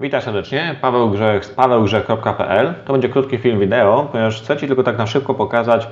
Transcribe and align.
Witam 0.00 0.22
serdecznie, 0.22 0.76
Paweł 0.80 1.10
Grzech 1.10 1.44
z 1.44 1.48
pawełgrzech.pl. 1.48 2.74
To 2.84 2.92
będzie 2.92 3.08
krótki 3.08 3.38
film 3.38 3.60
wideo, 3.60 4.08
ponieważ 4.12 4.42
chcę 4.42 4.56
Ci 4.56 4.66
tylko 4.66 4.82
tak 4.82 4.98
na 4.98 5.06
szybko 5.06 5.34
pokazać, 5.34 5.88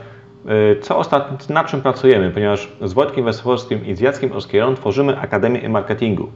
y, 0.77 0.81
co 0.81 0.99
ostatnio, 0.99 1.65
czym 1.65 1.83
pracujemy, 1.83 2.31
ponieważ 2.31 2.69
z 2.81 2.93
Wojtkiem 2.93 3.25
Wesołowskim 3.25 3.87
i 3.87 3.95
z 3.95 4.01
Jackiem 4.01 4.33
Oskierą 4.33 4.75
tworzymy 4.75 5.19
Akademię 5.19 5.63
e-marketingu. 5.63 6.29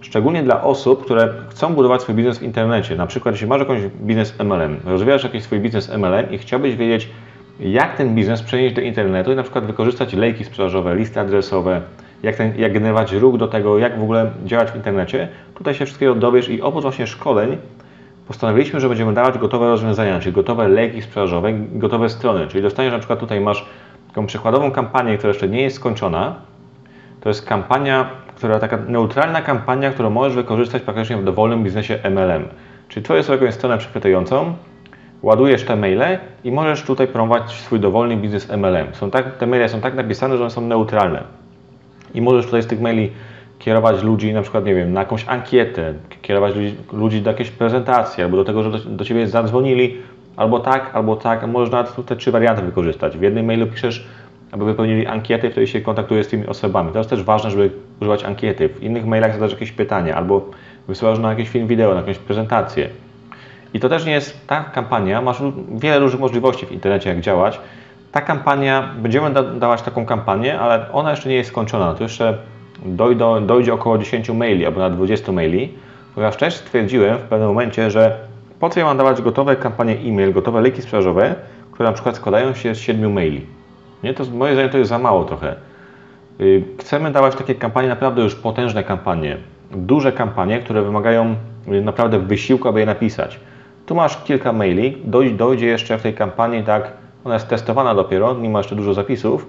Szczególnie 0.00 0.42
dla 0.42 0.62
osób, 0.62 1.04
które 1.04 1.34
chcą 1.50 1.74
budować 1.74 2.02
swój 2.02 2.14
biznes 2.14 2.38
w 2.38 2.42
internecie. 2.42 2.96
Na 2.96 3.06
przykład, 3.06 3.34
jeśli 3.34 3.48
masz 3.48 3.60
jakiś 3.60 3.86
biznes 3.86 4.38
MLM, 4.38 4.80
rozwijasz 4.84 5.24
jakiś 5.24 5.42
swój 5.42 5.60
biznes 5.60 5.88
MLM 5.88 6.30
i 6.30 6.38
chciałbyś 6.38 6.76
wiedzieć, 6.76 7.08
jak 7.60 7.96
ten 7.96 8.14
biznes 8.14 8.42
przenieść 8.42 8.74
do 8.74 8.80
internetu 8.80 9.32
i 9.32 9.36
na 9.36 9.42
przykład 9.42 9.66
wykorzystać 9.66 10.12
lejki 10.12 10.44
sprzedażowe, 10.44 10.96
listy 10.96 11.20
adresowe, 11.20 11.80
jak, 12.22 12.36
ten, 12.36 12.58
jak 12.58 12.72
generować 12.72 13.12
ruch 13.12 13.36
do 13.36 13.48
tego, 13.48 13.78
jak 13.78 13.98
w 13.98 14.02
ogóle 14.02 14.30
działać 14.44 14.70
w 14.70 14.76
internecie. 14.76 15.28
Tutaj 15.54 15.74
się 15.74 15.86
wszystkiego 15.86 16.14
dowiesz 16.14 16.48
i 16.48 16.62
oprócz 16.62 16.82
właśnie 16.82 17.06
szkoleń 17.06 17.56
postanowiliśmy, 18.28 18.80
że 18.80 18.88
będziemy 18.88 19.14
dawać 19.14 19.38
gotowe 19.38 19.66
rozwiązania, 19.66 20.20
czyli 20.20 20.32
gotowe 20.32 20.68
lejki 20.68 21.02
sprzedażowe, 21.02 21.52
gotowe 21.52 22.08
strony. 22.08 22.46
Czyli 22.46 22.62
dostaniesz 22.62 22.92
na 22.92 22.98
przykład 22.98 23.18
tutaj 23.18 23.40
masz 23.40 23.66
taką 24.08 24.26
przykładową 24.26 24.70
kampanię, 24.70 25.18
która 25.18 25.28
jeszcze 25.28 25.48
nie 25.48 25.62
jest 25.62 25.76
skończona. 25.76 26.34
To 27.20 27.28
jest 27.28 27.46
kampania, 27.46 28.10
która 28.34 28.58
taka 28.58 28.76
neutralna 28.76 29.42
kampania, 29.42 29.90
którą 29.90 30.10
możesz 30.10 30.34
wykorzystać 30.34 30.82
praktycznie 30.82 31.16
w 31.16 31.24
dowolnym 31.24 31.64
biznesie 31.64 31.98
MLM. 32.10 32.48
Czyli 32.88 33.04
tworzysz 33.04 33.26
sobie 33.26 33.38
jakąś 33.38 33.54
stronę 33.54 33.78
przechwytującą, 33.78 34.54
ładujesz 35.22 35.64
te 35.64 35.76
maile 35.76 36.18
i 36.44 36.52
możesz 36.52 36.82
tutaj 36.82 37.08
promować 37.08 37.50
swój 37.50 37.80
dowolny 37.80 38.16
biznes 38.16 38.48
MLM. 38.48 38.86
Są 38.92 39.10
tak, 39.10 39.36
te 39.36 39.46
maile 39.46 39.68
są 39.68 39.80
tak 39.80 39.94
napisane, 39.94 40.36
że 40.36 40.42
one 40.42 40.50
są 40.50 40.60
neutralne. 40.60 41.41
I 42.14 42.22
możesz 42.22 42.44
tutaj 42.44 42.62
z 42.62 42.66
tych 42.66 42.80
maili 42.80 43.10
kierować 43.58 44.02
ludzi 44.02 44.32
na 44.32 44.42
przykład, 44.42 44.64
nie 44.64 44.74
wiem, 44.74 44.92
na 44.92 45.00
jakąś 45.00 45.24
ankietę, 45.28 45.94
kierować 46.22 46.54
ludzi, 46.54 46.74
ludzi 46.92 47.22
do 47.22 47.30
jakiejś 47.30 47.50
prezentacji, 47.50 48.24
albo 48.24 48.36
do 48.36 48.44
tego, 48.44 48.62
że 48.62 48.70
do, 48.70 48.78
do 48.78 49.04
Ciebie 49.04 49.26
zadzwonili, 49.26 49.96
albo 50.36 50.60
tak, 50.60 50.90
albo 50.94 51.16
tak. 51.16 51.46
Możesz 51.46 51.72
nawet 51.72 52.06
te 52.06 52.16
trzy 52.16 52.30
warianty 52.30 52.62
wykorzystać. 52.62 53.18
W 53.18 53.22
jednym 53.22 53.46
mailu 53.46 53.66
piszesz, 53.66 54.06
aby 54.52 54.64
wypełnili 54.64 55.06
ankietę, 55.06 55.50
wtedy 55.50 55.66
się 55.66 55.80
kontaktujesz 55.80 56.26
z 56.26 56.28
tymi 56.28 56.46
osobami. 56.46 56.92
To 56.92 56.98
jest 56.98 57.10
też 57.10 57.22
ważne, 57.22 57.50
żeby 57.50 57.70
używać 58.00 58.24
ankiety. 58.24 58.68
W 58.68 58.82
innych 58.82 59.06
mailach 59.06 59.34
zadasz 59.34 59.52
jakieś 59.52 59.72
pytania, 59.72 60.16
albo 60.16 60.50
wysyłasz 60.88 61.18
na 61.18 61.30
jakiś 61.30 61.48
film 61.48 61.66
wideo, 61.66 61.94
na 61.94 62.00
jakąś 62.00 62.18
prezentację. 62.18 62.88
I 63.74 63.80
to 63.80 63.88
też 63.88 64.06
nie 64.06 64.12
jest 64.12 64.46
ta 64.46 64.64
kampania, 64.64 65.22
masz 65.22 65.42
wiele 65.74 65.98
różnych 65.98 66.20
możliwości 66.20 66.66
w 66.66 66.72
internecie, 66.72 67.10
jak 67.10 67.20
działać. 67.20 67.60
Ta 68.12 68.20
kampania, 68.20 68.90
będziemy 68.98 69.30
da, 69.30 69.42
dawać 69.42 69.82
taką 69.82 70.06
kampanię, 70.06 70.60
ale 70.60 70.92
ona 70.92 71.10
jeszcze 71.10 71.28
nie 71.28 71.34
jest 71.34 71.50
skończona. 71.50 71.94
To 71.94 72.02
jeszcze 72.02 72.38
dojdą, 72.86 73.46
dojdzie 73.46 73.74
około 73.74 73.98
10 73.98 74.30
maili 74.30 74.66
albo 74.66 74.80
na 74.80 74.90
20 74.90 75.32
maili, 75.32 75.74
ponieważ 76.14 76.36
też 76.36 76.54
stwierdziłem 76.54 77.18
w 77.18 77.22
pewnym 77.22 77.48
momencie, 77.48 77.90
że 77.90 78.16
po 78.60 78.70
co 78.70 78.80
ja 78.80 78.86
mam 78.86 78.96
dawać 78.96 79.22
gotowe 79.22 79.56
kampanie 79.56 79.94
e-mail, 79.94 80.32
gotowe 80.32 80.60
leki 80.60 80.82
sprzedażowe, 80.82 81.34
które 81.72 81.88
na 81.88 81.92
przykład 81.92 82.16
składają 82.16 82.54
się 82.54 82.74
z 82.74 82.78
7 82.78 83.12
maili. 83.12 83.46
Nie? 84.02 84.14
To, 84.14 84.24
moje 84.24 84.52
zdaniem 84.52 84.70
to 84.70 84.78
jest 84.78 84.88
za 84.88 84.98
mało 84.98 85.24
trochę. 85.24 85.54
Y, 86.40 86.64
chcemy 86.80 87.10
dawać 87.10 87.36
takie 87.36 87.54
kampanie, 87.54 87.88
naprawdę 87.88 88.22
już 88.22 88.34
potężne 88.34 88.84
kampanie, 88.84 89.36
duże 89.70 90.12
kampanie, 90.12 90.58
które 90.58 90.82
wymagają 90.82 91.34
y, 91.68 91.80
naprawdę 91.80 92.18
wysiłku, 92.18 92.68
aby 92.68 92.80
je 92.80 92.86
napisać. 92.86 93.40
Tu 93.86 93.94
masz 93.94 94.24
kilka 94.24 94.52
maili, 94.52 95.02
dojdzie 95.36 95.66
jeszcze 95.66 95.98
w 95.98 96.02
tej 96.02 96.14
kampanii 96.14 96.62
tak, 96.64 97.01
ona 97.24 97.34
jest 97.34 97.48
testowana 97.48 97.94
dopiero, 97.94 98.34
nie 98.34 98.50
ma 98.50 98.58
jeszcze 98.58 98.76
dużo 98.76 98.94
zapisów, 98.94 99.46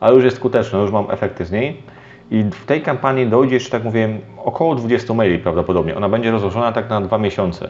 ale 0.00 0.14
już 0.14 0.24
jest 0.24 0.36
skuteczna, 0.36 0.78
już 0.78 0.90
mam 0.90 1.10
efekty 1.10 1.44
z 1.44 1.52
niej. 1.52 1.82
I 2.30 2.42
w 2.42 2.64
tej 2.66 2.82
kampanii 2.82 3.26
dojdzie 3.26 3.54
jeszcze, 3.54 3.70
tak 3.70 3.84
mówię, 3.84 4.18
około 4.44 4.74
20 4.74 5.14
maili 5.14 5.38
prawdopodobnie. 5.38 5.96
Ona 5.96 6.08
będzie 6.08 6.30
rozłożona 6.30 6.72
tak 6.72 6.90
na 6.90 7.00
dwa 7.00 7.18
miesiące. 7.18 7.68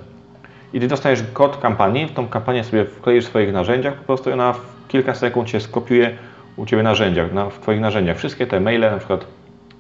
I 0.73 0.81
Ty 0.81 0.89
dostajesz 0.89 1.23
kod 1.33 1.57
kampanii, 1.57 2.07
w 2.07 2.13
tą 2.13 2.29
kampanię 2.29 2.65
sobie 2.65 2.85
wkleisz 2.85 3.25
w 3.25 3.29
swoich 3.29 3.53
narzędziach, 3.53 3.95
po 3.95 4.05
prostu 4.05 4.33
ona 4.33 4.53
w 4.53 4.89
kilka 4.89 5.15
sekund 5.15 5.51
się 5.51 5.61
skopiuje 5.61 6.17
u 6.57 6.67
Ciebie 6.67 6.83
narzędziach, 6.83 7.33
na, 7.33 7.51
w 7.51 7.59
Twoich 7.59 7.81
narzędziach. 7.81 8.17
Wszystkie 8.17 8.47
te 8.47 8.61
maile, 8.61 8.81
na 8.81 8.99
przykład 8.99 9.27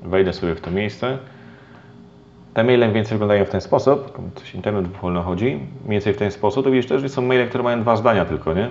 wejdę 0.03 0.33
sobie 0.33 0.55
w 0.55 0.61
to 0.61 0.71
miejsce. 0.71 1.19
Te 2.55 2.65
maile 2.65 2.93
więcej 2.93 3.13
wyglądają 3.13 3.45
w 3.45 3.51
ten 3.51 3.61
sposób, 3.61 4.19
coś 4.35 4.55
internet 4.55 4.89
wolno 4.89 5.23
chodzi, 5.23 5.47
mniej 5.47 5.91
więcej 5.91 6.15
w 6.15 6.17
ten 6.17 6.31
sposób, 6.31 6.65
to 6.65 6.71
widzisz 6.71 6.89
też, 6.89 7.03
że 7.03 7.09
są 7.09 7.23
maile, 7.23 7.49
które 7.49 7.65
mają 7.65 7.81
dwa 7.81 7.97
zdania 7.97 8.25
tylko, 8.25 8.55
nie? 8.55 8.69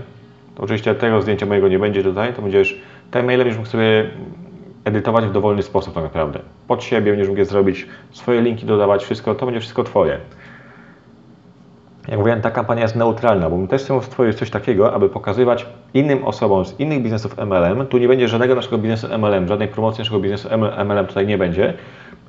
To 0.55 0.63
oczywiście 0.63 0.95
tego 0.95 1.21
zdjęcia 1.21 1.45
mojego 1.45 1.67
nie 1.67 1.79
będzie 1.79 2.03
tutaj, 2.03 2.33
to 2.33 2.41
będziesz, 2.41 2.81
te 3.11 3.23
maile 3.23 3.37
będziesz 3.37 3.57
mógł 3.57 3.69
sobie 3.69 4.09
edytować 4.85 5.25
w 5.25 5.31
dowolny 5.31 5.63
sposób 5.63 5.93
tak 5.93 6.03
naprawdę. 6.03 6.39
Pod 6.67 6.83
siebie 6.83 7.11
będziesz 7.11 7.27
mógł 7.27 7.39
je 7.39 7.45
zrobić, 7.45 7.87
swoje 8.11 8.41
linki 8.41 8.65
dodawać, 8.65 9.03
wszystko, 9.03 9.35
to 9.35 9.45
będzie 9.45 9.59
wszystko 9.59 9.83
Twoje. 9.83 10.19
Jak 12.07 12.17
mówiłem, 12.17 12.41
ta 12.41 12.51
kampania 12.51 12.81
jest 12.81 12.95
neutralna, 12.95 13.49
bo 13.49 13.57
my 13.57 13.67
też 13.67 13.83
chcemy 13.83 14.01
stworzyć 14.01 14.37
coś 14.37 14.49
takiego, 14.49 14.93
aby 14.93 15.09
pokazywać 15.09 15.65
innym 15.93 16.23
osobom 16.23 16.65
z 16.65 16.79
innych 16.79 17.01
biznesów 17.01 17.37
MLM, 17.37 17.87
tu 17.87 17.97
nie 17.97 18.07
będzie 18.07 18.27
żadnego 18.27 18.55
naszego 18.55 18.77
biznesu 18.77 19.07
MLM, 19.17 19.47
żadnej 19.47 19.67
promocji 19.67 20.01
naszego 20.01 20.19
biznesu 20.19 20.49
MLM 20.85 21.07
tutaj 21.07 21.27
nie 21.27 21.37
będzie. 21.37 21.73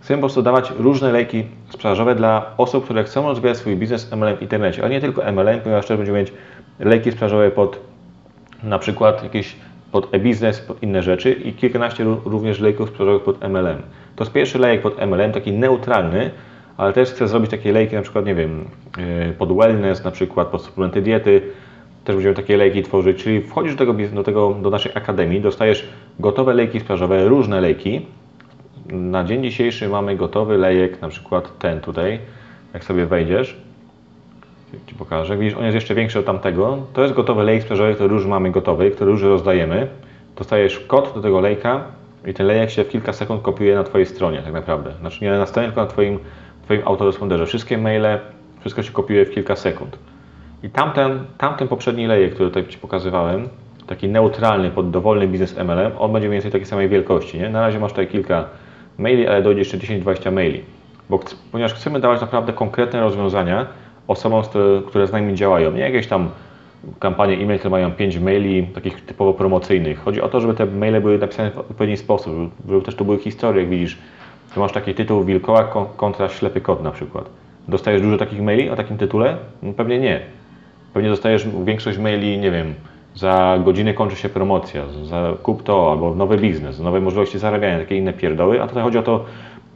Chcemy 0.01 0.19
po 0.19 0.27
prostu 0.27 0.43
dawać 0.43 0.73
różne 0.79 1.13
lejki 1.13 1.45
sprzedażowe 1.69 2.15
dla 2.15 2.51
osób, 2.57 2.85
które 2.85 3.05
chcą 3.05 3.23
rozwijać 3.23 3.57
swój 3.57 3.77
biznes 3.77 4.13
MLM 4.13 4.37
w 4.37 4.43
internecie, 4.43 4.83
ale 4.83 4.91
nie 4.91 5.01
tylko 5.01 5.33
MLM, 5.33 5.61
ponieważ 5.61 5.87
też 5.87 5.97
będziemy 5.97 6.19
mieć 6.19 6.33
lejki 6.81 7.13
sprzedażowe 7.13 7.51
pod 7.51 7.81
na 8.67 8.79
przykład 8.79 9.23
jakieś 9.23 9.57
pod 9.93 10.15
e-biznes, 10.15 10.61
pod 10.61 10.83
inne 10.83 11.03
rzeczy 11.03 11.33
i 11.33 11.53
kilkanaście 11.53 12.05
również 12.25 12.61
lejków 12.61 12.89
sprzedażowych 12.89 13.23
pod 13.23 13.41
MLM. 13.41 13.83
To 14.17 14.25
jest 14.25 14.33
pierwszy 14.33 14.59
lejek 14.59 14.83
pod 14.83 14.99
MLM, 15.07 15.33
taki 15.33 15.53
neutralny, 15.53 16.31
ale 16.77 16.93
też 16.93 17.11
chcę 17.11 17.29
zrobić 17.29 17.51
takie 17.51 17.73
lejki 17.73 17.95
na 17.95 18.03
przykład, 18.03 18.27
nie 18.27 18.35
wiem, 18.35 18.65
yy, 18.99 19.33
pod 19.39 19.57
wellness, 19.57 20.05
na 20.05 20.11
przykład 20.11 20.49
pod 20.49 20.63
suplementy 20.63 21.03
diety, 21.03 21.43
też 22.05 22.17
będziemy 22.17 22.35
takie 22.35 22.57
lejki 22.57 22.83
tworzyć, 22.83 23.23
czyli 23.23 23.43
wchodzisz 23.43 23.75
do 23.75 23.79
tego, 23.79 23.95
do, 23.95 24.23
tego, 24.23 24.55
do 24.63 24.71
naszej 24.71 24.93
akademii, 24.95 25.41
dostajesz 25.41 25.89
gotowe 26.21 26.55
lejki 26.55 26.81
sprzedażowe, 26.81 27.29
różne 27.29 27.61
lejki. 27.61 28.07
Na 28.91 29.25
dzień 29.25 29.43
dzisiejszy 29.43 29.89
mamy 29.89 30.17
gotowy 30.17 30.59
lejek, 30.59 31.03
na 31.03 31.09
przykład 31.09 31.59
ten 31.59 31.81
tutaj, 31.81 32.19
jak 32.75 32.85
sobie 32.85 33.07
wejdziesz, 33.07 33.57
Ci 34.87 34.95
pokażę. 34.95 35.37
Widzisz, 35.37 35.59
on 35.59 35.65
jest 35.65 35.75
jeszcze 35.75 35.95
większy 35.95 36.19
od 36.19 36.27
tamtego. 36.27 36.79
To 36.93 37.03
jest 37.03 37.15
gotowy 37.15 37.43
lejek 37.43 37.63
sprzedażowy, 37.63 37.95
który 37.95 38.15
już 38.15 38.27
mamy 38.27 38.51
gotowy, 38.51 38.91
który 38.91 39.11
już 39.11 39.23
rozdajemy. 39.23 39.89
Dostajesz 40.37 40.81
kod 40.81 41.15
do 41.15 41.23
tego 41.23 41.41
lejka 41.41 41.85
i 42.27 42.35
ten 42.35 42.47
lejek 42.47 42.71
się 42.71 42.85
w 42.85 42.89
kilka 42.89 43.13
sekund 43.13 43.43
kopiuje 43.43 43.75
na 43.75 43.85
Twojej 43.85 44.07
stronie 44.07 44.43
tak 44.43 44.53
naprawdę. 44.53 44.93
Znaczy 45.01 45.25
nie 45.25 45.31
na 45.31 45.47
stronie, 45.47 45.69
tylko 45.69 45.81
na 45.81 45.87
Twoim, 45.87 46.19
twoim 46.65 46.83
autoresponderze. 46.85 47.47
Wszystkie 47.47 47.79
maile, 47.79 48.19
wszystko 48.61 48.83
się 48.83 48.93
kopiuje 48.93 49.25
w 49.25 49.31
kilka 49.31 49.57
sekund. 49.57 49.99
I 50.63 50.71
tamten, 50.71 51.25
tamten 51.39 51.69
poprzedni 51.69 52.07
lejek, 52.07 52.35
który 52.35 52.49
tutaj 52.49 52.67
Ci 52.67 52.79
pokazywałem, 52.79 53.49
taki 53.87 54.09
neutralny 54.09 54.71
pod 54.71 54.91
dowolny 54.91 55.29
biznes 55.29 55.57
MLM, 55.57 55.93
on 55.99 56.13
będzie 56.13 56.29
mniej 56.29 56.37
więcej 56.37 56.53
takiej 56.53 56.67
samej 56.67 56.89
wielkości. 56.89 57.39
Nie? 57.39 57.49
Na 57.49 57.61
razie 57.61 57.81
masz 57.81 57.91
tutaj 57.91 58.07
kilka 58.07 58.45
maili, 58.99 59.27
ale 59.27 59.43
dojdzie 59.43 59.59
jeszcze 59.59 59.79
10-20 59.79 60.33
maili. 60.33 60.63
Bo, 61.11 61.21
ponieważ 61.53 61.75
chcemy 61.75 62.01
dawać 62.01 62.21
naprawdę 62.21 62.53
konkretne 62.53 63.01
rozwiązania, 63.01 63.67
osobom, 64.09 64.43
które 64.87 65.07
z 65.07 65.13
nami 65.13 65.35
działają. 65.35 65.73
Nie 65.73 65.81
jakieś 65.81 66.07
tam 66.07 66.29
kampanie 66.99 67.35
e-mail, 67.35 67.59
które 67.59 67.71
mają 67.71 67.93
5 67.93 68.19
maili, 68.19 68.67
takich 68.67 69.05
typowo 69.05 69.35
promocyjnych. 69.35 70.01
Chodzi 70.01 70.21
o 70.21 70.29
to, 70.29 70.41
żeby 70.41 70.55
te 70.55 70.67
maile 70.67 71.01
były 71.01 71.19
napisane 71.19 71.51
w 71.51 71.59
odpowiedni 71.59 71.97
sposób, 71.97 72.35
żeby 72.69 72.83
też 72.83 72.95
to 72.95 73.05
były 73.05 73.19
historie, 73.19 73.61
jak 73.61 73.71
widzisz. 73.71 73.99
Tu 74.55 74.61
masz 74.61 74.73
taki 74.73 74.95
tytuł 74.95 75.25
Wilkołak 75.25 75.75
kontra 75.97 76.29
ślepy 76.29 76.61
kot 76.61 76.83
na 76.83 76.91
przykład. 76.91 77.25
Dostajesz 77.69 78.03
dużo 78.03 78.19
takich 78.19 78.43
maili 78.43 78.71
o 78.71 78.77
takim 78.77 78.97
tytule? 78.97 79.37
No, 79.63 79.73
pewnie 79.73 79.99
nie. 79.99 80.21
Pewnie 80.95 81.09
dostajesz 81.09 81.47
większość 81.65 81.99
maili, 81.99 82.39
nie 82.39 82.51
wiem, 82.51 82.75
za 83.15 83.59
godzinę 83.65 83.95
kończy 83.95 84.17
się 84.17 84.29
promocja, 84.29 84.83
za 85.05 85.33
kup 85.43 85.63
to, 85.63 85.91
albo 85.91 86.15
nowy 86.15 86.37
biznes, 86.37 86.81
nowe 86.81 87.01
możliwości 87.01 87.39
zarabiania, 87.39 87.79
takie 87.79 87.97
inne 87.97 88.13
pierdoły. 88.13 88.63
A 88.63 88.67
tutaj 88.67 88.83
chodzi 88.83 88.99
o 88.99 89.03
to, 89.03 89.25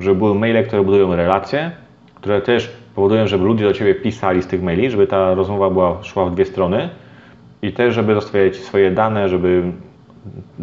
żeby 0.00 0.16
były 0.16 0.34
maile, 0.34 0.64
które 0.66 0.82
budują 0.82 1.16
relacje, 1.16 1.70
które 2.14 2.40
też 2.40 2.72
powodują, 2.94 3.26
żeby 3.26 3.44
ludzie 3.44 3.64
do 3.64 3.72
Ciebie 3.72 3.94
pisali 3.94 4.42
z 4.42 4.46
tych 4.46 4.62
maili, 4.62 4.90
żeby 4.90 5.06
ta 5.06 5.34
rozmowa 5.34 5.70
była, 5.70 6.02
szła 6.02 6.26
w 6.26 6.34
dwie 6.34 6.44
strony 6.44 6.88
i 7.62 7.72
też, 7.72 7.94
żeby 7.94 8.14
zostawiali 8.14 8.52
Ci 8.52 8.60
swoje 8.60 8.90
dane, 8.90 9.28
żeby 9.28 9.62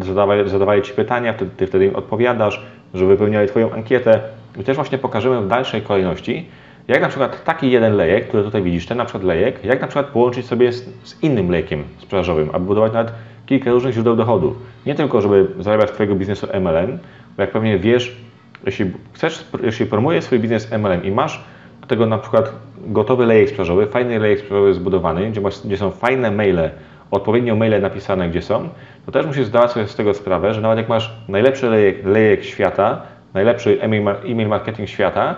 zadawali, 0.01 0.49
zadawali 0.49 0.81
Ci 0.81 0.93
pytania, 0.93 1.33
wtedy, 1.33 1.51
Ty 1.57 1.67
wtedy 1.67 1.85
im 1.85 1.95
odpowiadasz, 1.95 2.65
żeby 2.93 3.11
wypełniali 3.11 3.47
Twoją 3.47 3.73
ankietę 3.73 4.19
i 4.59 4.63
też 4.63 4.75
właśnie 4.75 4.97
pokażemy 4.97 5.41
w 5.41 5.47
dalszej 5.47 5.81
kolejności, 5.81 6.45
jak 6.87 7.01
na 7.01 7.07
przykład 7.07 7.43
taki 7.43 7.71
jeden 7.71 7.93
lejek, 7.93 8.27
który 8.27 8.43
tutaj 8.43 8.63
widzisz, 8.63 8.85
ten 8.85 8.97
na 8.97 9.05
przykład 9.05 9.23
lejek, 9.23 9.65
jak 9.65 9.81
na 9.81 9.87
przykład 9.87 10.05
połączyć 10.05 10.45
sobie 10.45 10.71
z, 10.71 10.89
z 11.03 11.23
innym 11.23 11.51
lejkiem 11.51 11.83
sprzedażowym, 11.97 12.49
aby 12.53 12.65
budować 12.65 12.93
nawet 12.93 13.13
kilka 13.45 13.71
różnych 13.71 13.93
źródeł 13.93 14.15
dochodu. 14.15 14.55
Nie 14.85 14.95
tylko, 14.95 15.21
żeby 15.21 15.47
zarabiać 15.59 15.91
Twojego 15.91 16.15
biznesu 16.15 16.47
MLM, 16.53 16.99
bo 17.37 17.41
jak 17.41 17.51
pewnie 17.51 17.79
wiesz, 17.79 18.17
jeśli 18.65 18.91
chcesz, 19.13 19.45
jeśli 19.63 19.85
promujesz 19.85 20.23
swój 20.23 20.39
biznes 20.39 20.71
MLM 20.71 21.03
i 21.03 21.11
masz 21.11 21.43
tego 21.87 22.05
na 22.05 22.17
przykład 22.17 22.51
gotowy 22.87 23.25
lejek 23.25 23.49
sprzedażowy, 23.49 23.87
fajny 23.87 24.19
lejek 24.19 24.39
sprzedażowy 24.39 24.73
zbudowany, 24.73 25.31
gdzie, 25.31 25.41
masz, 25.41 25.61
gdzie 25.65 25.77
są 25.77 25.91
fajne 25.91 26.31
maile, 26.31 26.69
odpowiednio 27.11 27.55
maile 27.55 27.81
napisane 27.81 28.29
gdzie 28.29 28.41
są, 28.41 28.69
to 29.05 29.11
też 29.11 29.25
musisz 29.25 29.45
zdawać 29.45 29.71
sobie 29.71 29.87
z 29.87 29.95
tego 29.95 30.13
sprawę, 30.13 30.53
że 30.53 30.61
nawet 30.61 30.77
jak 30.77 30.89
masz 30.89 31.11
najlepszy 31.27 31.69
lejek, 31.69 32.05
lejek 32.05 32.43
świata, 32.43 33.01
najlepszy 33.33 33.81
e-mail 33.81 34.47
marketing 34.47 34.89
świata, 34.89 35.35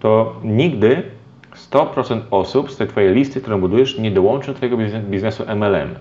to 0.00 0.36
nigdy 0.44 1.02
100% 1.70 2.20
osób 2.30 2.70
z 2.70 2.76
tej 2.76 2.86
Twojej 2.86 3.14
listy, 3.14 3.40
którą 3.40 3.60
budujesz, 3.60 3.98
nie 3.98 4.10
dołączy 4.10 4.46
do 4.46 4.54
Twojego 4.54 4.76
biznes- 4.76 5.04
biznesu 5.04 5.44
MLM. 5.56 5.94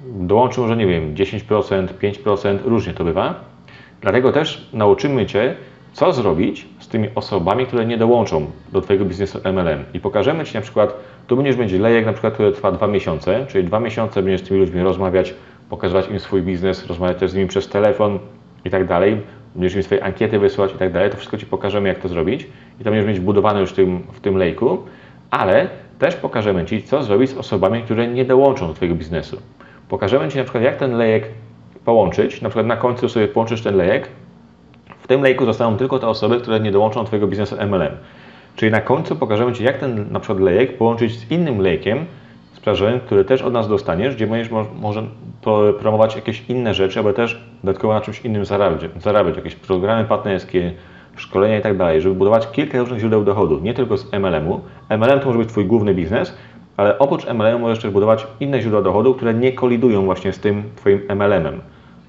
Dołączy 0.00 0.60
może, 0.60 0.76
nie 0.76 0.86
wiem, 0.86 1.14
10%, 1.14 1.88
5%, 1.98 2.58
różnie 2.64 2.92
to 2.92 3.04
bywa. 3.04 3.34
Dlatego 4.00 4.32
też 4.32 4.68
nauczymy 4.72 5.26
Cię, 5.26 5.54
co 5.94 6.12
zrobić 6.12 6.68
z 6.78 6.88
tymi 6.88 7.08
osobami, 7.14 7.66
które 7.66 7.86
nie 7.86 7.98
dołączą 7.98 8.50
do 8.72 8.80
Twojego 8.80 9.04
biznesu 9.04 9.38
MLM. 9.44 9.84
I 9.94 10.00
pokażemy 10.00 10.44
Ci 10.44 10.54
na 10.54 10.60
przykład, 10.60 10.94
tu 11.26 11.36
będziesz 11.36 11.56
mieć 11.56 11.72
lejek, 11.72 12.06
na 12.06 12.12
przykład, 12.12 12.34
który 12.34 12.52
trwa 12.52 12.72
dwa 12.72 12.86
miesiące, 12.86 13.46
czyli 13.48 13.64
dwa 13.64 13.80
miesiące 13.80 14.22
będziesz 14.22 14.40
z 14.40 14.48
tymi 14.48 14.60
ludźmi 14.60 14.82
rozmawiać, 14.82 15.34
pokazywać 15.70 16.08
im 16.10 16.20
swój 16.20 16.42
biznes, 16.42 16.86
rozmawiać 16.86 17.18
też 17.18 17.30
z 17.30 17.34
nimi 17.34 17.48
przez 17.48 17.68
telefon 17.68 18.18
i 18.64 18.70
tak 18.70 18.86
dalej. 18.86 19.20
Będziesz 19.54 19.76
im 19.76 19.82
swoje 19.82 20.04
ankiety 20.04 20.38
wysyłać 20.38 20.74
i 20.74 20.78
tak 20.78 20.92
dalej. 20.92 21.10
To 21.10 21.16
wszystko 21.16 21.38
Ci 21.38 21.46
pokażemy, 21.46 21.88
jak 21.88 21.98
to 21.98 22.08
zrobić. 22.08 22.46
I 22.80 22.84
to 22.84 22.90
będziesz 22.90 23.08
mieć 23.08 23.20
wbudowane 23.20 23.60
już 23.60 23.70
w 23.70 23.74
tym, 23.74 24.02
w 24.12 24.20
tym 24.20 24.36
lejku, 24.36 24.78
ale 25.30 25.68
też 25.98 26.14
pokażemy 26.14 26.64
Ci, 26.64 26.82
co 26.82 27.02
zrobić 27.02 27.30
z 27.30 27.36
osobami, 27.36 27.82
które 27.82 28.08
nie 28.08 28.24
dołączą 28.24 28.68
do 28.68 28.74
Twojego 28.74 28.96
biznesu. 28.96 29.40
Pokażemy 29.88 30.28
Ci 30.28 30.38
na 30.38 30.44
przykład, 30.44 30.64
jak 30.64 30.76
ten 30.76 30.96
lejek 30.96 31.24
połączyć. 31.84 32.42
Na 32.42 32.48
przykład 32.48 32.66
na 32.66 32.76
końcu 32.76 33.08
sobie 33.08 33.28
połączysz 33.28 33.62
ten 33.62 33.76
lejek. 33.76 34.08
W 35.04 35.06
tym 35.06 35.22
lejku 35.22 35.44
zostaną 35.44 35.76
tylko 35.76 35.98
te 35.98 36.08
osoby, 36.08 36.40
które 36.40 36.60
nie 36.60 36.72
dołączą 36.72 37.00
do 37.00 37.06
Twojego 37.06 37.26
biznesu 37.26 37.56
MLM. 37.56 37.92
Czyli 38.56 38.72
na 38.72 38.80
końcu 38.80 39.16
pokażemy 39.16 39.52
Ci, 39.52 39.64
jak 39.64 39.78
ten 39.78 40.12
na 40.12 40.20
przykład 40.20 40.40
lejek 40.40 40.78
połączyć 40.78 41.18
z 41.18 41.30
innym 41.30 41.58
lejkiem 41.60 42.04
sprzedażowym, 42.52 43.00
który 43.00 43.24
też 43.24 43.42
od 43.42 43.52
nas 43.52 43.68
dostaniesz, 43.68 44.14
gdzie 44.14 44.26
będziesz 44.26 44.50
mo- 44.50 44.66
może 44.80 45.02
pro- 45.42 45.72
promować 45.72 46.16
jakieś 46.16 46.44
inne 46.48 46.74
rzeczy, 46.74 47.00
aby 47.00 47.12
też 47.12 47.44
dodatkowo 47.64 47.94
na 47.94 48.00
czymś 48.00 48.20
innym 48.20 48.44
zarabiać, 48.44 48.90
zarabiać 49.00 49.36
jakieś 49.36 49.54
programy 49.54 50.04
partnerskie, 50.04 50.72
szkolenia 51.16 51.58
i 51.58 51.62
tak 51.62 51.76
dalej, 51.76 52.00
żeby 52.00 52.14
budować 52.14 52.50
kilka 52.50 52.78
różnych 52.78 53.00
źródeł 53.00 53.24
dochodu, 53.24 53.60
nie 53.60 53.74
tylko 53.74 53.98
z 53.98 54.12
MLM-u. 54.12 54.60
MLM 54.98 55.20
to 55.20 55.26
może 55.26 55.38
być 55.38 55.48
Twój 55.48 55.64
główny 55.64 55.94
biznes, 55.94 56.36
ale 56.76 56.98
oprócz 56.98 57.26
MLM 57.26 57.60
możesz 57.60 57.78
też 57.78 57.90
budować 57.90 58.26
inne 58.40 58.60
źródła 58.62 58.82
dochodu, 58.82 59.14
które 59.14 59.34
nie 59.34 59.52
kolidują 59.52 60.04
właśnie 60.04 60.32
z 60.32 60.38
tym 60.38 60.62
Twoim 60.76 61.00
MLM-em. 61.08 61.60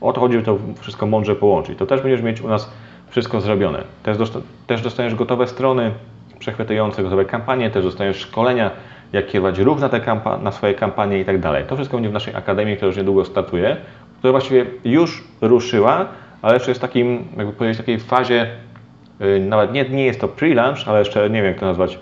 O 0.02 0.14
to 0.14 0.22
chodzi, 0.22 0.34
żeby 0.34 0.46
to 0.46 0.58
wszystko 0.80 1.06
mądrze 1.06 1.36
połączyć. 1.36 1.80
To 1.80 1.86
też 1.86 2.02
będziesz 2.02 2.22
mieć 2.22 2.42
u 2.42 2.48
nas 2.48 2.72
wszystko 3.16 3.42
zrobione. 3.42 3.84
Też, 4.04 4.18
dosta- 4.18 4.42
też 4.68 4.82
dostaniesz 4.82 5.16
gotowe 5.16 5.48
strony 5.48 5.92
przechwytujące, 6.40 7.04
gotowe 7.04 7.26
kampanie, 7.26 7.70
też 7.70 7.84
dostaniesz 7.84 8.18
szkolenia, 8.18 8.72
jak 9.14 9.28
kierować 9.28 9.60
ruch 9.60 9.80
na, 9.80 9.90
te 9.90 10.00
kampa- 10.00 10.42
na 10.42 10.52
swoje 10.52 10.74
kampanie 10.74 11.20
i 11.20 11.26
tak 11.26 11.40
dalej. 11.40 11.64
To 11.68 11.76
wszystko 11.76 11.98
będzie 11.98 12.10
w 12.10 12.14
naszej 12.14 12.36
akademii, 12.36 12.76
która 12.76 12.88
już 12.88 12.98
niedługo 12.98 13.26
startuje, 13.26 13.78
która 14.20 14.32
właściwie 14.32 14.66
już 14.86 15.24
ruszyła, 15.42 16.06
ale 16.42 16.54
jeszcze 16.54 16.72
jest 16.72 16.82
w 16.82 16.82
takim, 16.82 17.26
jakby 17.38 17.54
powiedzieć, 17.54 17.78
takiej 17.78 18.00
fazie, 18.00 18.48
yy, 19.20 19.40
nawet 19.40 19.74
nie, 19.74 19.90
nie 19.90 20.06
jest 20.06 20.22
to 20.22 20.28
pre-launch, 20.28 20.90
ale 20.90 21.00
jeszcze 21.00 21.30
nie 21.30 21.42
wiem 21.42 21.46
jak 21.46 21.60
to 21.60 21.66
nazwać, 21.66 22.00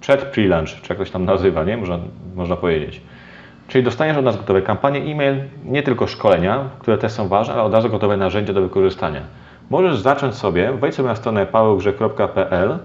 przed 0.00 0.20
pre-launch, 0.34 0.80
czy 0.82 0.92
jakoś 0.92 1.10
tam 1.10 1.24
nazywa, 1.24 1.64
nie? 1.64 1.76
Można, 1.76 1.98
można 2.34 2.56
powiedzieć. 2.56 3.00
Czyli 3.68 3.84
dostaniesz 3.84 4.16
od 4.16 4.24
nas 4.24 4.36
gotowe 4.36 4.62
kampanie 4.62 5.12
e-mail, 5.12 5.36
nie 5.64 5.82
tylko 5.82 6.06
szkolenia, 6.06 6.64
które 6.78 6.98
też 6.98 7.12
są 7.12 7.28
ważne, 7.28 7.54
ale 7.54 7.62
od 7.62 7.72
razu 7.74 7.88
gotowe 7.88 8.16
narzędzia 8.16 8.52
do 8.52 8.60
wykorzystania. 8.60 9.20
Możesz 9.70 10.00
zacząć 10.00 10.34
sobie, 10.34 10.72
wejdź 10.72 10.94
sobie 10.94 11.08
na 11.08 11.16
stronę 11.16 11.46
pawełgrze.pl 11.46 12.78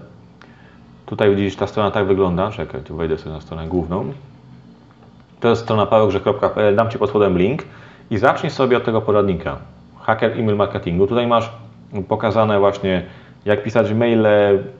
Tutaj 1.06 1.36
widzisz, 1.36 1.56
ta 1.56 1.66
strona 1.66 1.90
tak 1.90 2.06
wygląda. 2.06 2.50
Czekaj, 2.50 2.80
tu 2.80 2.96
wejdę 2.96 3.18
sobie 3.18 3.34
na 3.34 3.40
stronę 3.40 3.68
główną. 3.68 4.12
To 5.40 5.48
jest 5.48 5.62
strona 5.62 5.86
pawełgrze.pl, 5.86 6.76
dam 6.76 6.90
Ci 6.90 6.98
pod 6.98 7.10
spodem 7.10 7.38
link 7.38 7.64
i 8.10 8.18
zacznij 8.18 8.50
sobie 8.50 8.76
od 8.76 8.84
tego 8.84 9.02
poradnika. 9.02 9.56
Hacker 10.00 10.40
email 10.40 10.56
marketingu. 10.56 11.06
Tutaj 11.06 11.26
masz 11.26 11.50
pokazane 12.08 12.58
właśnie 12.58 13.02
jak 13.44 13.62
pisać 13.62 13.92
maile, 13.92 14.26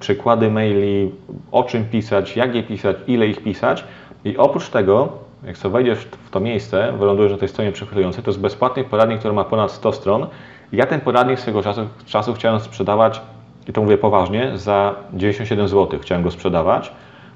przykłady 0.01 0.51
maili, 0.51 1.13
o 1.53 1.65
czym 1.65 1.85
pisać, 1.85 2.37
jak 2.37 2.55
je 2.55 2.63
pisać, 2.63 2.97
ile 3.07 3.27
ich 3.27 3.43
pisać. 3.43 3.85
I 4.25 4.37
oprócz 4.37 4.69
tego, 4.69 5.09
jak 5.45 5.59
sobie 5.59 5.73
wejdziesz 5.73 6.05
w 6.05 6.31
to 6.31 6.41
miejsce, 6.41 6.93
wylądujesz 6.99 7.33
na 7.33 7.39
tej 7.39 7.49
stronie 7.49 7.73
przechwytującej, 7.73 8.25
to 8.25 8.31
jest 8.31 8.41
bezpłatny 8.41 8.85
poradnik, 8.85 9.19
który 9.19 9.35
ma 9.35 9.45
ponad 9.45 9.71
100 9.73 9.93
stron. 9.93 10.27
Ja 10.73 10.87
ten 10.87 11.01
poradnik 11.01 11.41
swego 11.41 11.63
czasu, 11.63 11.81
czasu 12.07 12.35
chciałem 12.35 12.61
sprzedawać, 12.61 13.21
i 13.69 13.73
to 13.73 13.83
mówię 13.83 13.99
poważnie, 13.99 14.59
za 14.59 14.95
97 15.13 15.69
zł 15.69 16.01
chciałem 16.03 16.25
go 16.25 16.31
sprzedawać, 16.31 16.93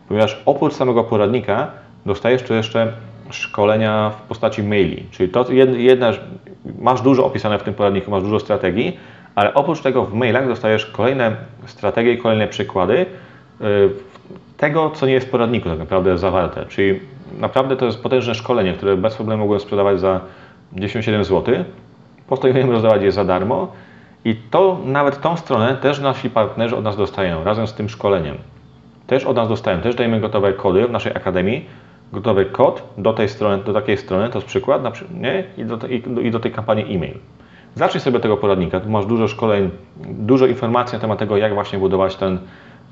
ponieważ 0.09 0.43
oprócz 0.47 0.75
samego 0.75 1.05
poradnika 1.05 1.71
dostajesz 2.07 2.43
tu 2.43 2.55
jeszcze 2.55 2.93
szkolenia 3.31 4.11
w 4.11 4.23
postaci 4.23 4.63
maili. 4.63 5.07
Czyli 5.11 5.29
to 5.29 5.45
jed- 5.45 5.77
jedna, 5.77 6.13
masz 6.79 7.01
dużo 7.03 7.27
opisane 7.27 7.59
w 7.59 7.63
tym 7.63 7.75
poradniku, 7.75 8.11
masz 8.11 8.23
dużo 8.23 8.41
strategii, 8.41 8.99
ale 9.35 9.55
oprócz 9.55 9.81
tego 9.81 10.05
w 10.05 10.15
mailach 10.15 10.49
dostajesz 10.49 10.87
kolejne 10.87 11.37
strategie 11.67 12.13
i 12.13 12.19
kolejne 12.19 12.49
przykłady 12.49 13.07
yy, 13.61 13.91
tego, 14.57 14.91
co 14.91 15.07
nie 15.07 15.13
jest 15.13 15.27
w 15.27 15.31
poradniku 15.31 15.69
tak 15.69 15.79
naprawdę 15.79 16.19
zawarte. 16.19 16.67
Czyli 16.69 17.01
naprawdę 17.39 17.77
to 17.77 17.87
jest 17.87 18.03
potężne 18.03 18.35
szkolenie, 18.35 18.73
które 18.73 18.97
bez 18.97 19.15
problemu 19.15 19.43
mogłem 19.43 19.61
sprzedawać 19.61 20.01
za 20.01 20.21
97 20.73 21.25
zł. 21.25 21.55
Postanowiłem 22.29 22.71
rozdawać 22.71 23.03
je 23.03 23.13
za 23.13 23.25
darmo 23.25 23.69
i 24.25 24.35
to 24.51 24.79
nawet 24.85 25.21
tą 25.21 25.37
stronę 25.37 25.77
też 25.77 26.01
nasi 26.01 26.31
partnerzy 26.31 26.77
od 26.77 26.85
nas 26.85 26.97
dostają 26.97 27.45
razem 27.45 27.67
z 27.67 27.75
tym 27.75 27.89
szkoleniem. 27.89 28.37
Też 29.07 29.25
od 29.25 29.37
nas 29.37 29.49
dostają, 29.49 29.81
też 29.81 29.95
dajemy 29.95 30.21
gotowe 30.21 30.53
kody 30.53 30.87
w 30.87 30.91
naszej 30.91 31.17
akademii, 31.17 31.67
gotowy 32.13 32.45
kod 32.45 32.83
do 32.99 33.13
tej 33.13 33.29
strony, 33.29 33.65
do 33.65 33.73
takiej 33.73 33.97
strony, 33.97 34.29
to 34.29 34.39
jest 34.39 34.47
przykład, 34.47 34.83
na, 34.83 34.93
nie? 35.11 35.45
I, 35.57 35.65
do, 35.65 35.87
i, 35.87 36.01
do- 36.01 36.21
i 36.21 36.31
do 36.31 36.41
tej 36.41 36.53
kampanii 36.53 36.95
e-mail. 36.97 37.15
Zacznij 37.75 38.01
sobie 38.01 38.21
tego 38.21 38.37
poradnika, 38.37 38.81
tu 38.81 38.91
masz 38.91 39.07
dużo 39.07 39.29
szkoleń, 39.29 39.71
dużo 40.01 40.47
informacji 40.47 40.97
na 40.97 41.01
temat 41.01 41.19
tego, 41.19 41.37
jak 41.37 41.55
właśnie 41.55 41.79
budować 41.79 42.17
ten 42.17 42.39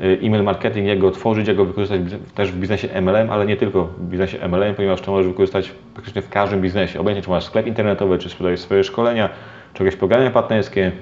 e-mail 0.01 0.43
marketing, 0.43 0.87
jak 0.87 0.99
go 0.99 1.11
tworzyć, 1.11 1.49
jak 1.49 1.57
go 1.57 1.65
wykorzystać 1.65 2.01
też 2.35 2.53
w 2.53 2.57
biznesie 2.57 2.89
MLM, 3.01 3.31
ale 3.31 3.47
nie 3.47 3.57
tylko 3.57 3.85
w 3.85 4.01
biznesie 4.01 4.49
MLM, 4.49 4.75
ponieważ 4.75 5.01
to 5.01 5.13
możesz 5.13 5.27
wykorzystać 5.27 5.73
praktycznie 5.95 6.23
w 6.23 6.29
każdym 6.29 6.61
biznesie. 6.61 7.01
Obojętnie 7.01 7.23
czy 7.23 7.31
masz 7.31 7.45
sklep 7.45 7.67
internetowy, 7.67 8.19
czy 8.19 8.29
sprzedajesz 8.29 8.61
swoje 8.61 8.85
szkolenia, 8.85 9.29
czy 9.75 9.85
jakieś 9.85 9.99
programy 9.99 10.31
partnerskie, 10.31 10.93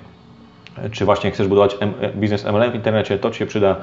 czy 0.91 1.05
właśnie 1.05 1.31
chcesz 1.31 1.49
budować 1.49 1.77
M- 1.81 1.93
biznes 2.17 2.45
MLM 2.45 2.73
w 2.73 2.75
internecie, 2.75 3.19
to 3.19 3.31
Ci 3.31 3.39
się 3.39 3.47
przyda 3.47 3.77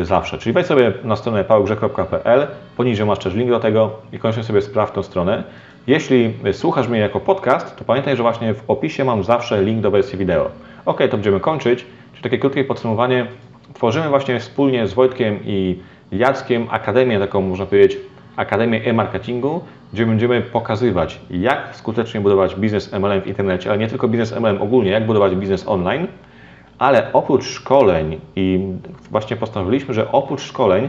y, 0.00 0.04
zawsze. 0.04 0.38
Czyli 0.38 0.52
wejdź 0.52 0.66
sobie 0.66 0.92
na 1.04 1.16
stronę 1.16 1.44
pałgrzech.pl, 1.44 2.46
poniżej 2.76 3.06
masz 3.06 3.18
też 3.18 3.34
link 3.34 3.50
do 3.50 3.60
tego 3.60 3.90
i 4.12 4.18
koniecznie 4.18 4.42
sobie 4.44 4.62
sprawdź 4.62 4.94
tą 4.94 5.02
stronę. 5.02 5.42
Jeśli 5.86 6.34
y, 6.46 6.52
słuchasz 6.52 6.88
mnie 6.88 6.98
jako 6.98 7.20
podcast, 7.20 7.76
to 7.76 7.84
pamiętaj, 7.84 8.16
że 8.16 8.22
właśnie 8.22 8.54
w 8.54 8.70
opisie 8.70 9.04
mam 9.04 9.24
zawsze 9.24 9.62
link 9.62 9.80
do 9.80 9.90
wersji 9.90 10.18
wideo. 10.18 10.50
Ok, 10.86 10.98
to 11.10 11.16
będziemy 11.16 11.40
kończyć. 11.40 11.86
Czyli 12.12 12.22
takie 12.22 12.38
krótkie 12.38 12.64
podsumowanie. 12.64 13.26
Tworzymy 13.74 14.08
właśnie 14.08 14.40
wspólnie 14.40 14.86
z 14.86 14.94
Wojtkiem 14.94 15.38
i 15.44 15.78
Jackiem 16.12 16.66
akademię, 16.70 17.18
taką 17.18 17.40
można 17.40 17.66
powiedzieć, 17.66 17.98
Akademię 18.36 18.84
e-marketingu, 18.84 19.60
gdzie 19.92 20.06
będziemy 20.06 20.42
pokazywać, 20.42 21.20
jak 21.30 21.68
skutecznie 21.72 22.20
budować 22.20 22.54
biznes 22.54 22.92
MLM 22.92 23.22
w 23.22 23.26
internecie, 23.26 23.70
ale 23.70 23.78
nie 23.78 23.88
tylko 23.88 24.08
biznes 24.08 24.40
MLM 24.40 24.62
ogólnie, 24.62 24.90
jak 24.90 25.06
budować 25.06 25.34
biznes 25.34 25.68
online, 25.68 26.06
ale 26.78 27.12
oprócz 27.12 27.44
szkoleń 27.44 28.20
i 28.36 28.60
właśnie 29.10 29.36
postanowiliśmy, 29.36 29.94
że 29.94 30.12
oprócz 30.12 30.40
szkoleń 30.40 30.88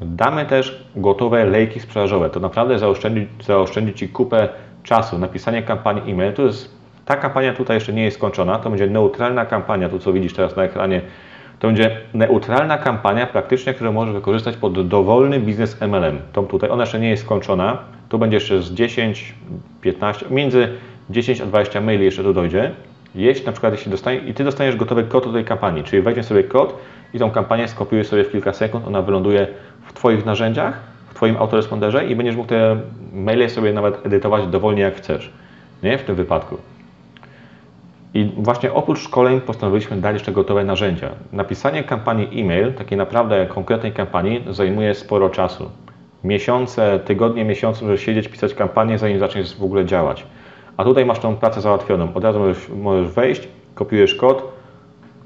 damy 0.00 0.46
też 0.46 0.84
gotowe 0.96 1.44
lejki 1.44 1.80
sprzedażowe. 1.80 2.30
To 2.30 2.40
naprawdę 2.40 2.78
zaoszczędzi, 2.78 3.26
zaoszczędzi 3.44 3.94
Ci 3.94 4.08
kupę 4.08 4.48
czasu. 4.82 5.18
Napisanie 5.18 5.62
kampanii 5.62 6.12
e-mail 6.12 6.32
to 6.32 6.42
jest, 6.42 6.74
ta 7.04 7.16
kampania 7.16 7.54
tutaj 7.54 7.76
jeszcze 7.76 7.92
nie 7.92 8.04
jest 8.04 8.16
skończona, 8.16 8.58
to 8.58 8.70
będzie 8.70 8.86
neutralna 8.86 9.46
kampania, 9.46 9.88
tu 9.88 9.98
co 9.98 10.12
widzisz 10.12 10.34
teraz 10.34 10.56
na 10.56 10.62
ekranie, 10.62 11.00
to 11.60 11.66
będzie 11.66 11.96
neutralna 12.14 12.78
kampania 12.78 13.26
praktycznie, 13.26 13.74
którą 13.74 13.92
możesz 13.92 14.14
wykorzystać 14.14 14.56
pod 14.56 14.88
dowolny 14.88 15.40
biznes 15.40 15.80
MLM. 15.80 16.18
To 16.32 16.42
tutaj 16.42 16.70
ona 16.70 16.82
jeszcze 16.82 17.00
nie 17.00 17.10
jest 17.10 17.22
skończona. 17.22 17.78
Tu 18.08 18.18
będzie 18.18 18.36
jeszcze 18.36 18.62
z 18.62 18.72
10, 18.72 19.34
15, 19.80 20.26
między 20.30 20.68
10 21.10 21.40
a 21.40 21.46
20 21.46 21.80
maili 21.80 22.04
jeszcze 22.04 22.22
tu 22.22 22.32
dojdzie. 22.32 22.70
Jeśli 23.14 23.46
na 23.46 23.52
przykład 23.52 23.72
jeśli 23.72 23.90
dostanie, 23.90 24.18
i 24.18 24.34
Ty 24.34 24.44
dostaniesz 24.44 24.76
gotowy 24.76 25.04
kod 25.04 25.24
do 25.24 25.32
tej 25.32 25.44
kampanii, 25.44 25.84
czyli 25.84 26.02
weźmiesz 26.02 26.26
sobie 26.26 26.44
kod 26.44 26.78
i 27.14 27.18
tą 27.18 27.30
kampanię 27.30 27.68
skopiujesz 27.68 28.06
sobie 28.06 28.24
w 28.24 28.32
kilka 28.32 28.52
sekund, 28.52 28.86
ona 28.86 29.02
wyląduje 29.02 29.46
w 29.86 29.92
Twoich 29.92 30.26
narzędziach, 30.26 30.80
w 31.10 31.14
Twoim 31.14 31.36
autoresponderze 31.36 32.06
i 32.06 32.16
będziesz 32.16 32.36
mógł 32.36 32.48
te 32.48 32.76
maile 33.12 33.50
sobie 33.50 33.72
nawet 33.72 34.06
edytować 34.06 34.46
dowolnie 34.46 34.82
jak 34.82 34.96
chcesz. 34.96 35.32
Nie? 35.82 35.98
W 35.98 36.02
tym 36.02 36.14
wypadku. 36.14 36.56
I 38.14 38.32
właśnie 38.36 38.72
oprócz 38.72 38.98
szkoleń 38.98 39.40
postanowiliśmy 39.40 39.96
dać 39.96 40.14
jeszcze 40.14 40.32
gotowe 40.32 40.64
narzędzia. 40.64 41.08
Napisanie 41.32 41.84
kampanii 41.84 42.40
e-mail, 42.40 42.74
takiej 42.74 42.98
naprawdę 42.98 43.46
konkretnej 43.46 43.92
kampanii, 43.92 44.44
zajmuje 44.50 44.94
sporo 44.94 45.30
czasu. 45.30 45.70
Miesiące, 46.24 47.00
tygodnie, 47.04 47.44
miesiące 47.44 47.84
możesz 47.84 48.00
siedzieć, 48.00 48.28
pisać 48.28 48.54
kampanię, 48.54 48.98
zanim 48.98 49.18
zaczniesz 49.18 49.56
w 49.56 49.62
ogóle 49.62 49.84
działać. 49.84 50.26
A 50.76 50.84
tutaj 50.84 51.06
masz 51.06 51.18
tą 51.18 51.36
pracę 51.36 51.60
załatwioną. 51.60 52.14
Od 52.14 52.24
razu 52.24 52.38
możesz, 52.38 52.68
możesz 52.68 53.12
wejść, 53.12 53.48
kopiujesz 53.74 54.14
kod, 54.14 54.52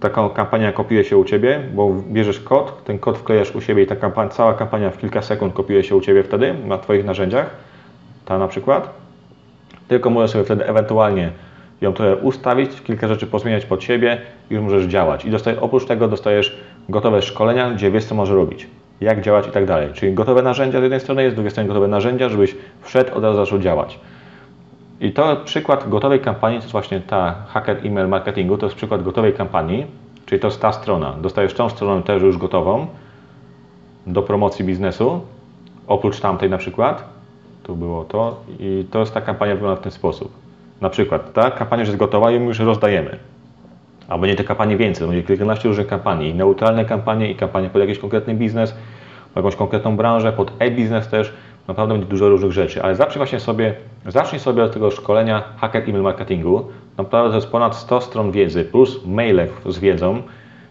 taka 0.01 0.29
kampania 0.29 0.73
kopiuje 0.73 1.05
się 1.05 1.17
u 1.17 1.25
Ciebie, 1.25 1.61
bo 1.75 1.95
bierzesz 2.09 2.41
kod, 2.41 2.85
ten 2.85 2.99
kod 2.99 3.19
wklejasz 3.19 3.55
u 3.55 3.61
siebie 3.61 3.83
i 3.83 3.87
ta 3.87 3.97
kampania, 3.97 4.31
cała 4.31 4.55
kampania 4.55 4.91
w 4.91 4.99
kilka 4.99 5.23
sekund 5.23 5.55
kopiuje 5.55 5.85
się 5.85 5.97
u 5.97 6.01
Ciebie 6.01 6.23
wtedy 6.23 6.55
na 6.67 6.79
Twoich 6.79 7.05
narzędziach, 7.05 7.51
ta 8.25 8.39
na 8.39 8.49
przykład. 8.49 8.91
Tylko 9.89 10.11
możesz 10.11 10.31
sobie 10.31 10.45
wtedy 10.45 10.67
ewentualnie 10.67 11.33
ją 11.85 11.93
trochę 11.93 12.17
ustawić, 12.17 12.81
kilka 12.81 13.09
rzeczy 13.09 13.27
pozmieniać 13.27 13.67
pod 13.67 13.83
siebie 13.83 14.21
i 14.51 14.55
już 14.55 14.63
możesz 14.63 14.85
działać. 14.85 15.25
I 15.25 15.31
dostajesz, 15.31 15.61
oprócz 15.63 15.85
tego 15.85 16.09
dostajesz 16.09 16.57
gotowe 16.89 17.23
szkolenia, 17.23 17.71
gdzie 17.71 17.91
wiesz, 17.91 18.05
co 18.05 18.15
możesz 18.15 18.37
robić. 18.37 18.67
jak 19.01 19.21
działać 19.21 19.47
i 19.47 19.51
tak 19.51 19.67
dalej. 19.67 19.89
Czyli 19.93 20.15
gotowe 20.15 20.43
narzędzia 20.43 20.81
z 20.81 20.83
jednej 20.83 21.01
strony 21.01 21.23
jest, 21.23 21.35
z 21.35 21.37
drugiej 21.37 21.51
strony 21.51 21.69
gotowe 21.69 21.89
narzędzia, 21.89 22.29
żebyś 22.29 22.57
wszedł, 22.83 23.15
od 23.15 23.25
razu 23.25 23.37
zaczął 23.37 23.59
działać. 23.59 23.99
I 25.01 25.13
to 25.13 25.37
przykład 25.37 25.89
gotowej 25.89 26.21
kampanii, 26.21 26.59
to 26.59 26.63
jest 26.63 26.73
właśnie 26.73 27.01
ta 27.01 27.35
hacker 27.49 27.87
email 27.87 28.09
marketingu, 28.09 28.59
to 28.59 28.67
jest 28.67 28.77
przykład 28.77 29.03
gotowej 29.03 29.33
kampanii, 29.33 29.87
czyli 30.27 30.41
to 30.41 30.47
jest 30.49 30.61
ta 30.61 30.73
strona. 30.73 31.17
Dostajesz 31.21 31.55
tą 31.55 31.69
stronę 31.69 32.03
też 32.03 32.23
już 32.23 32.39
gotową 32.39 32.87
do 34.07 34.23
promocji 34.23 34.65
biznesu, 34.65 35.21
oprócz 35.87 36.21
tamtej 36.21 36.51
na 36.51 36.59
przykład, 36.59 37.05
tu 37.63 37.77
było 37.77 38.05
to 38.05 38.37
i 38.59 38.87
to 38.91 39.01
jest 39.01 39.15
ta 39.15 39.21
kampania 39.21 39.55
wygląda 39.55 39.81
w 39.81 39.83
ten 39.83 39.93
sposób. 39.93 40.44
Na 40.85 40.91
przykład 40.91 41.33
ta 41.33 41.51
kampania 41.51 41.81
już 41.81 41.89
jest 41.89 41.99
gotowa 41.99 42.31
i 42.31 42.35
ją 42.35 42.41
już 42.41 42.59
rozdajemy. 42.59 43.19
A 44.09 44.19
będzie 44.19 44.37
tych 44.37 44.47
kampanii 44.47 44.77
więcej, 44.77 45.01
to 45.01 45.07
będzie 45.09 45.23
kilkanaście 45.23 45.69
różnych 45.69 45.87
kampanii, 45.87 46.35
neutralne 46.35 46.85
kampanie 46.85 47.31
i 47.31 47.35
kampanie 47.35 47.71
pod 47.71 47.81
jakiś 47.81 47.99
konkretny 47.99 48.35
biznes, 48.35 48.75
pod 49.35 49.37
jakąś 49.37 49.57
konkretną 49.57 49.97
branżę, 49.97 50.33
pod 50.33 50.53
e-biznes 50.59 51.09
też, 51.09 51.33
naprawdę 51.69 51.95
będzie 51.95 52.11
dużo 52.11 52.29
różnych 52.29 52.53
rzeczy, 52.53 52.83
ale 52.83 52.97
zacznij 52.97 53.17
właśnie 53.17 53.41
sobie, 53.41 53.75
zacznij 54.07 54.41
sobie 54.41 54.65
od 54.65 54.73
tego 54.73 54.91
szkolenia 54.91 55.43
Hacker 55.57 55.83
Email 55.89 56.03
Marketingu, 56.03 56.69
naprawdę 56.99 57.31
to 57.31 57.37
jest 57.37 57.49
ponad 57.49 57.77
100 57.77 58.01
stron 58.01 58.31
wiedzy, 58.31 58.65
plus 58.65 59.07
maile 59.07 59.47
z 59.67 59.79
wiedzą, 59.79 60.23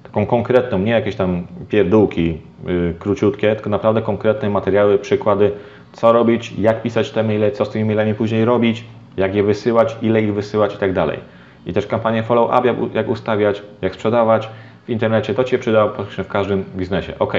taką 0.03 0.25
konkretną, 0.25 0.79
nie 0.79 0.91
jakieś 0.91 1.15
tam 1.15 1.47
pierdółki 1.69 2.37
yy, 2.65 2.93
króciutkie, 2.99 3.55
tylko 3.55 3.69
naprawdę 3.69 4.01
konkretne 4.01 4.49
materiały, 4.49 4.97
przykłady, 4.99 5.51
co 5.93 6.11
robić, 6.11 6.53
jak 6.59 6.81
pisać 6.81 7.11
te 7.11 7.23
maile, 7.23 7.51
co 7.51 7.65
z 7.65 7.69
tymi 7.69 7.85
mailami 7.85 8.13
później 8.13 8.45
robić, 8.45 8.85
jak 9.17 9.35
je 9.35 9.43
wysyłać, 9.43 9.97
ile 10.01 10.21
ich 10.21 10.33
wysyłać 10.33 10.75
i 10.75 10.77
tak 10.77 10.93
dalej. 10.93 11.19
I 11.65 11.73
też 11.73 11.87
kampanię 11.87 12.23
follow-up, 12.23 12.75
jak, 12.93 13.09
ustawiać, 13.09 13.61
jak 13.81 13.93
sprzedawać 13.93 14.49
w 14.85 14.89
internecie, 14.89 15.33
to 15.33 15.43
Ci 15.43 15.51
się 15.51 15.57
przyda 15.57 15.87
w 16.23 16.27
każdym 16.27 16.63
biznesie. 16.75 17.13
Ok, 17.19 17.33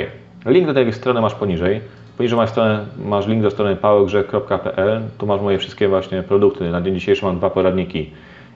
link 0.46 0.66
do 0.66 0.74
tej 0.74 0.92
strony 0.92 1.20
masz 1.20 1.34
poniżej. 1.34 1.80
Poniżej 2.16 2.36
masz, 2.38 2.50
stronę, 2.50 2.84
masz 3.04 3.26
link 3.26 3.42
do 3.42 3.50
strony 3.50 3.76
pałogrze.pl, 3.76 5.00
tu 5.18 5.26
masz 5.26 5.40
moje 5.40 5.58
wszystkie 5.58 5.88
właśnie 5.88 6.22
produkty. 6.22 6.70
Na 6.70 6.80
dzień 6.80 6.94
dzisiejszy 6.94 7.24
mam 7.24 7.38
dwa 7.38 7.50
poradniki 7.50 8.10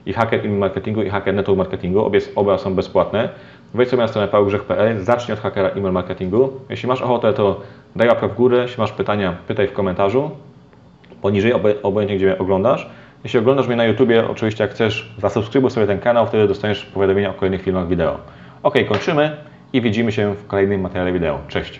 i 0.05 0.13
Hacker 0.13 0.39
Email 0.39 0.59
Marketingu 0.59 1.01
i 1.01 1.09
Hacker 1.09 1.33
Network 1.33 1.57
Marketingu, 1.57 2.05
obie, 2.05 2.19
oba 2.35 2.57
są 2.57 2.75
bezpłatne. 2.75 3.29
Wejdź 3.73 3.89
sobie 3.89 4.01
na 4.01 4.07
stronę 4.07 4.27
pałogrzech.pl, 4.27 5.03
zacznij 5.03 5.33
od 5.33 5.39
Hackera 5.39 5.69
Email 5.69 5.93
Marketingu. 5.93 6.51
Jeśli 6.69 6.87
masz 6.87 7.01
ochotę, 7.01 7.33
to 7.33 7.61
daj 7.95 8.07
łapkę 8.07 8.27
w 8.27 8.35
górę, 8.35 8.57
jeśli 8.61 8.81
masz 8.81 8.91
pytania, 8.91 9.35
pytaj 9.47 9.67
w 9.67 9.73
komentarzu 9.73 10.31
poniżej, 11.21 11.53
obojętnie 11.83 12.17
gdzie 12.17 12.25
mnie 12.25 12.37
oglądasz. 12.37 12.89
Jeśli 13.23 13.39
oglądasz 13.39 13.67
mnie 13.67 13.75
na 13.75 13.85
YouTubie, 13.85 14.29
oczywiście 14.29 14.63
jak 14.63 14.71
chcesz, 14.71 15.13
zasubskrybuj 15.17 15.71
sobie 15.71 15.87
ten 15.87 15.99
kanał, 15.99 16.27
wtedy 16.27 16.47
dostaniesz 16.47 16.85
powiadomienia 16.85 17.29
o 17.29 17.33
kolejnych 17.33 17.61
filmach 17.61 17.87
wideo. 17.87 18.19
Ok, 18.63 18.75
kończymy 18.89 19.37
i 19.73 19.81
widzimy 19.81 20.11
się 20.11 20.35
w 20.35 20.47
kolejnym 20.47 20.81
materiale 20.81 21.11
wideo. 21.11 21.39
Cześć! 21.47 21.79